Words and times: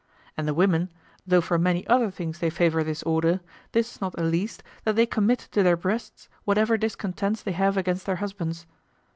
And 0.35 0.47
the 0.47 0.55
women, 0.55 0.89
though 1.27 1.41
for 1.41 1.59
many 1.59 1.85
other 1.85 2.09
things 2.09 2.39
they 2.39 2.49
favor 2.49 2.83
this 2.83 3.03
order, 3.03 3.39
this 3.71 3.91
is 3.93 4.01
not 4.01 4.13
the 4.13 4.23
least, 4.23 4.63
that 4.83 4.95
they 4.95 5.05
commit 5.05 5.47
to 5.51 5.61
their 5.61 5.77
breasts 5.77 6.27
whatever 6.43 6.75
discontents 6.75 7.43
they 7.43 7.51
have 7.51 7.77
against 7.77 8.07
their 8.07 8.15
husbands. 8.15 8.65